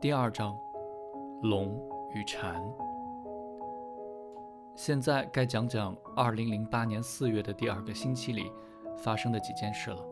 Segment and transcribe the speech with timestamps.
[0.00, 0.54] 第二章，
[1.42, 1.80] 龙
[2.12, 2.62] 与蝉。
[4.74, 8.52] 现在该讲讲二零零八年四月的第二个星期里
[8.96, 10.04] 发生的几件事了。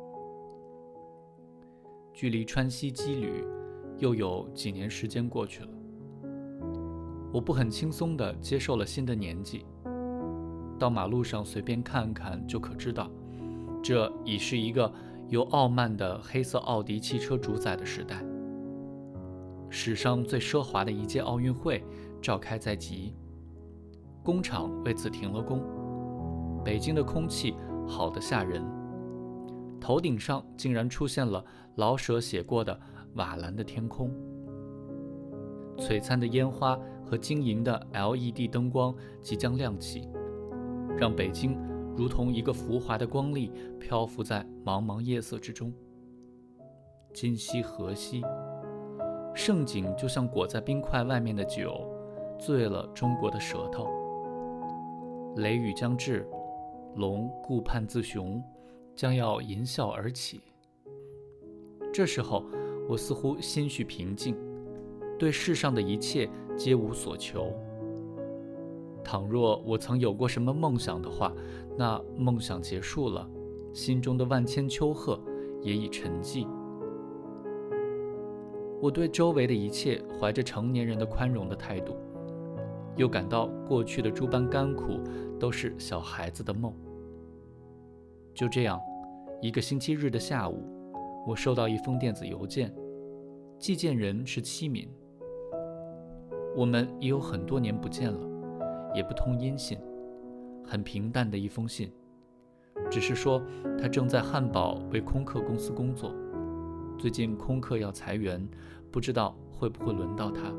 [2.14, 3.44] 距离川西羁旅
[4.02, 5.68] 又有几年时间过去了，
[7.32, 9.64] 我不很轻松地接受了新的年纪。
[10.76, 13.08] 到马路上随便看看就可知道，
[13.80, 14.92] 这已是一个
[15.28, 18.24] 由傲慢的黑色奥迪汽车主宰的时代。
[19.70, 21.84] 史上最奢华的一届奥运会
[22.20, 23.14] 召开在即，
[24.24, 25.62] 工厂为此停了工。
[26.64, 27.54] 北京的空气
[27.86, 28.64] 好得吓人，
[29.80, 31.44] 头顶上竟然出现了
[31.76, 32.76] 老舍写过的
[33.14, 34.10] 瓦蓝的天空。
[35.78, 40.08] 璀璨的烟花和晶莹的 LED 灯光即将亮起，
[40.96, 41.58] 让北京
[41.96, 45.72] 如同一个浮华的光粒漂浮在茫茫夜色之中。
[47.12, 48.22] 今夕何夕？
[49.34, 51.86] 盛景就像裹在冰块外面的酒，
[52.38, 53.88] 醉了中国的舌头。
[55.36, 56.28] 雷雨将至，
[56.96, 58.42] 龙顾盼自雄，
[58.94, 60.42] 将要吟啸而起。
[61.92, 62.44] 这时候，
[62.88, 64.36] 我似乎心绪平静，
[65.18, 67.52] 对世上的一切皆无所求。
[69.04, 71.32] 倘若我曾有过什么梦想的话，
[71.76, 73.28] 那梦想结束了，
[73.72, 75.20] 心中的万千丘壑
[75.60, 76.46] 也已沉寂。
[78.80, 81.96] 我对周围的一切怀着成年人的宽容的态度，
[82.96, 85.00] 又感到过去的诸般甘苦
[85.38, 86.72] 都是小孩子的梦。
[88.34, 88.80] 就这样，
[89.40, 90.64] 一个星期日的下午，
[91.24, 92.74] 我收到一封电子邮件，
[93.58, 94.88] 寄件人是七敏。
[96.56, 99.78] 我们已有很多年不见了，也不通音信，
[100.66, 101.92] 很平淡的一封信，
[102.90, 103.40] 只是说
[103.78, 106.12] 他正在汉堡为空客公司工作。
[106.98, 108.46] 最近空客要裁员，
[108.90, 110.52] 不知道会不会轮到他，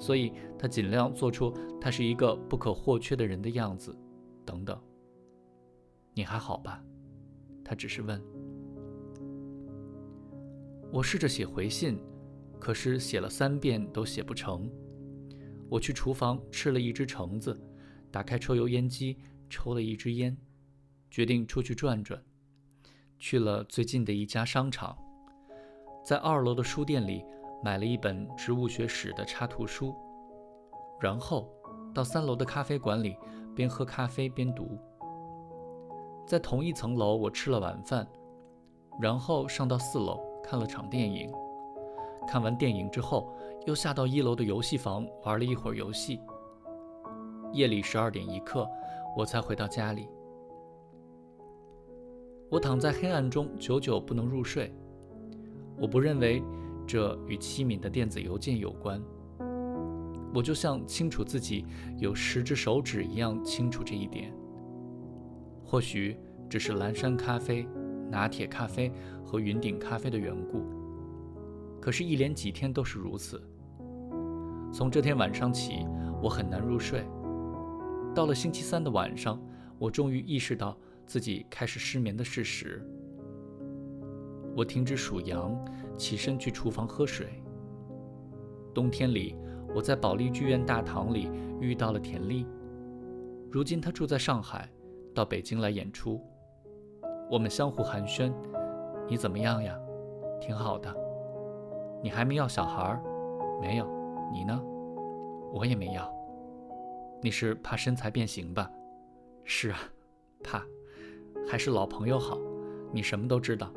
[0.00, 3.96] 所以他尽量做出他是一个不可或缺的人的样子，
[4.44, 4.76] 等等。
[6.12, 6.82] 你还好吧？
[7.64, 8.20] 他只是问。
[10.92, 11.98] 我试着写回信，
[12.58, 14.70] 可是写了三遍都写不成。
[15.68, 17.56] 我去厨房吃了一只橙子，
[18.10, 19.16] 打开抽油烟机
[19.48, 20.36] 抽了一支烟，
[21.08, 22.20] 决定出去转转，
[23.20, 24.98] 去了最近的一家商场。
[26.04, 27.24] 在二楼的书店里
[27.62, 29.94] 买了一本植物学史的插图书，
[31.00, 31.52] 然后
[31.94, 33.16] 到三楼的咖啡馆里
[33.54, 34.76] 边喝咖啡边读。
[36.26, 38.08] 在同一层楼，我吃了晚饭，
[39.00, 41.30] 然后上到四楼看了场电影。
[42.26, 43.32] 看完电影之后，
[43.66, 46.18] 又下到一楼的游戏房玩了一会儿游戏。
[47.52, 48.68] 夜里十二点一刻，
[49.16, 50.08] 我才回到家里。
[52.50, 54.74] 我躺在黑暗中，久久不能入睡。
[55.78, 56.42] 我不认为
[56.84, 59.00] 这与七敏的电子邮件有关。
[60.34, 61.64] 我就像清楚自己
[61.96, 64.34] 有十只手指一样清楚这一点。
[65.64, 66.18] 或许
[66.48, 67.64] 只是蓝山咖啡、
[68.10, 68.92] 拿铁咖啡
[69.24, 70.64] 和云顶咖啡的缘故。
[71.80, 73.42] 可是，一连几天都是如此。
[74.72, 75.86] 从这天晚上起，
[76.22, 77.04] 我很难入睡。
[78.14, 79.40] 到了星期三的晚上，
[79.78, 80.76] 我终于意识到
[81.06, 82.86] 自己开始失眠的事实。
[84.54, 85.56] 我停止数羊，
[85.96, 87.42] 起身去厨房喝水。
[88.74, 89.34] 冬天里，
[89.74, 92.46] 我在保利剧院大堂里遇到了田丽。
[93.50, 94.70] 如今她住在上海，
[95.14, 96.20] 到北京来演出。
[97.30, 98.32] 我们相互寒暄
[99.08, 99.78] ：“你怎么样呀？
[100.40, 100.92] 挺好的。
[102.02, 103.00] 你还没要小孩儿？
[103.60, 103.86] 没有。
[104.32, 104.60] 你呢？
[105.52, 106.12] 我也没要。
[107.22, 108.68] 你是怕身材变形吧？
[109.44, 109.78] 是啊，
[110.42, 110.60] 怕。
[111.46, 112.36] 还是老朋友好。
[112.92, 113.70] 你什么都知道。”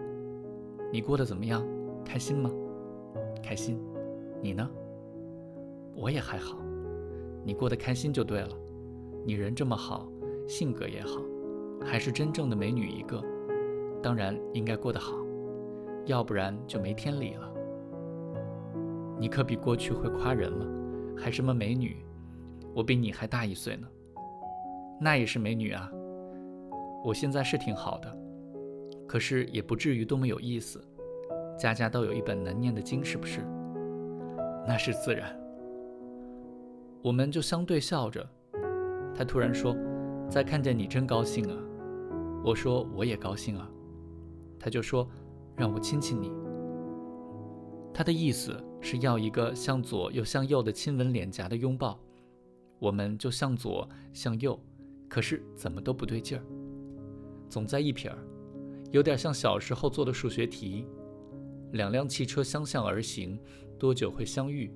[0.91, 1.63] 你过得怎么样？
[2.03, 2.49] 开心吗？
[3.43, 3.79] 开心。
[4.41, 4.67] 你呢？
[5.95, 6.57] 我也还好。
[7.45, 8.49] 你过得开心就对了。
[9.25, 10.07] 你人这么好，
[10.47, 11.21] 性格也好，
[11.85, 13.23] 还是真正的美女一个，
[14.03, 15.15] 当然应该过得好，
[16.05, 17.49] 要不然就没天理了。
[19.17, 20.67] 你可比过去会夸人了，
[21.17, 22.05] 还什么美女？
[22.75, 23.87] 我比你还大一岁呢。
[24.99, 25.89] 那也是美女啊。
[27.03, 28.17] 我现在是挺好的。
[29.07, 30.83] 可是也不至于多么有意思，
[31.57, 33.39] 家家都有一本难念的经，是不是？
[34.67, 35.33] 那是自然。
[37.01, 38.27] 我们就相对笑着。
[39.15, 39.75] 他突然说
[40.27, 41.55] ：“再看见你真高兴啊！”
[42.43, 43.69] 我说：“我也高兴啊。”
[44.63, 45.05] 他就说
[45.57, 46.31] ：“让我亲亲你。”
[47.93, 51.99] 他的意思是要一个向左又向右的亲吻脸颊的拥抱。
[52.79, 54.57] 我们就向左向右，
[55.09, 56.45] 可是怎么都不对劲儿，
[57.49, 58.17] 总在一撇儿，
[58.91, 60.87] 有点像小时候做的数学题。
[61.73, 63.37] 两辆汽车相向而行，
[63.77, 64.73] 多久会相遇？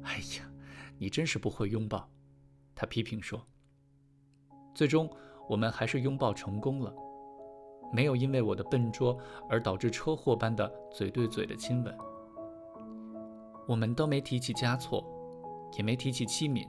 [0.00, 0.50] 哎呀，
[0.96, 2.10] 你真是不会拥抱，
[2.74, 3.46] 他批评说。
[4.74, 5.10] 最终，
[5.46, 6.94] 我们还是拥抱成功了，
[7.92, 9.16] 没有因为我的笨拙
[9.48, 11.96] 而导致车祸般的嘴对嘴的亲吻。
[13.66, 15.04] 我们都没提起嘉措，
[15.76, 16.68] 也没提起戚敏，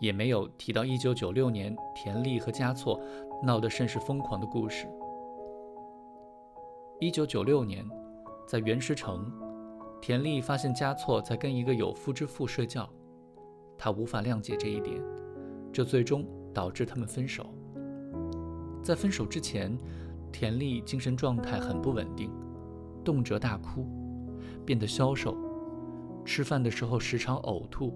[0.00, 3.00] 也没有提到1996年田丽和嘉措
[3.42, 4.86] 闹得甚是疯狂的故事。
[7.00, 7.88] 1996年，
[8.46, 9.30] 在原石城，
[10.00, 12.88] 田丽发现嘉措在跟一个有夫之妇睡觉，
[13.76, 15.02] 她无法谅解这一点，
[15.72, 16.24] 这最终。
[16.54, 17.54] 导致他们分手。
[18.82, 19.78] 在分手之前，
[20.32, 22.30] 田丽精神状态很不稳定，
[23.04, 23.86] 动辄大哭，
[24.64, 25.36] 变得消瘦，
[26.24, 27.92] 吃饭的时候时常呕吐。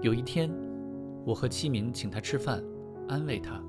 [0.00, 0.50] 有一天，
[1.24, 2.62] 我和七敏请他吃饭，
[3.08, 3.62] 安慰他，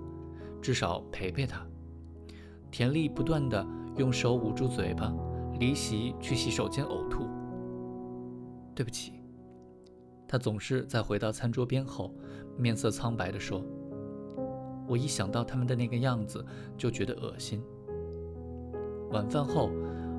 [0.61, 1.65] 至少陪陪他。
[2.71, 3.65] 田丽不断地
[3.97, 5.13] 用手捂住嘴巴，
[5.59, 7.25] 离席去洗手间呕吐。
[8.73, 9.13] 对不起。
[10.27, 12.13] 他总是在回到餐桌边后，
[12.57, 13.63] 面色苍白地说
[14.87, 16.45] ：“我一想到他们的那个样子，
[16.77, 17.61] 就觉得恶心。”
[19.11, 19.69] 晚饭后，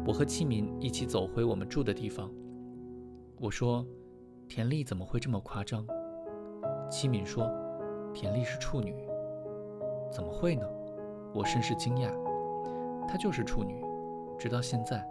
[0.07, 2.31] 我和七敏一起走回我们住的地方。
[3.39, 3.87] 我说
[4.49, 5.87] ：“田丽怎么会这么夸张？”
[6.91, 7.51] 七敏说
[8.15, 8.95] ：“田丽是处女。”
[10.11, 10.67] 怎么会呢？
[11.35, 12.11] 我甚是惊讶。
[13.07, 13.85] 她就是处女，
[14.39, 15.07] 直到现在。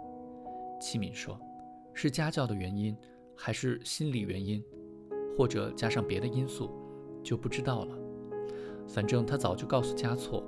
[0.80, 1.38] 七敏说
[1.94, 2.96] ：“是家教的原因，
[3.34, 4.62] 还是心理原因？”
[5.38, 6.70] 或者加上别的因素，
[7.22, 7.96] 就不知道了。
[8.88, 10.42] 反正他早就告诉嘉措，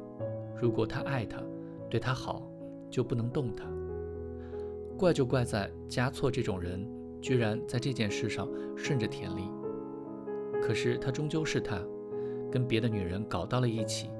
[0.61, 1.43] 如果他爱他，
[1.90, 2.43] 对他好，
[2.90, 3.64] 就不能动他。
[4.96, 6.88] 怪就怪在嘉措这种人，
[7.20, 9.50] 居然在这件事上顺着田丽。
[10.61, 11.81] 可是他终究是他，
[12.50, 14.11] 跟别的女人搞到了一起。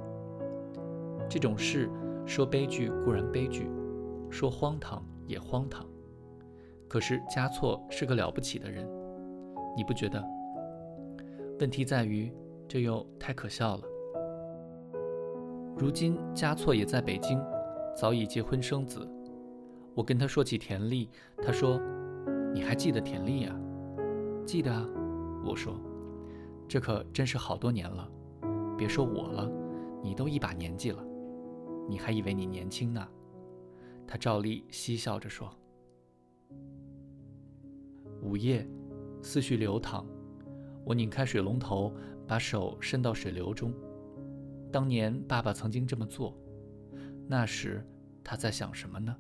[1.29, 1.91] 这种事
[2.25, 3.69] 说悲剧固然悲剧，
[4.31, 5.85] 说荒唐也荒唐。
[6.87, 8.89] 可是嘉措是个了不起的人，
[9.77, 10.25] 你不觉得？
[11.61, 12.33] 问题在于，
[12.69, 13.83] 这又太可笑了。
[15.79, 17.41] 如今嘉措也在北京，
[17.97, 19.09] 早已结婚生子。
[19.95, 21.09] 我跟他说起田丽，
[21.41, 21.81] 他说
[22.53, 23.57] ：“你还记得田丽呀
[24.45, 24.85] ？”“记得啊。”
[25.47, 25.81] 我说
[26.67, 28.11] ：“这可真是好多年了。
[28.77, 29.49] 别说我了，
[30.03, 31.01] 你都一把年纪了，
[31.89, 33.07] 你还以为你年轻呢？”
[34.05, 35.49] 他照例嬉笑着说。
[38.21, 38.69] 午夜，
[39.23, 40.05] 思绪流淌。
[40.85, 41.95] 我拧开水龙头，
[42.27, 43.73] 把手伸到水流中。
[44.71, 46.39] 当年爸爸曾经这么做，
[47.27, 47.87] 那时
[48.23, 49.17] 他在想什么呢？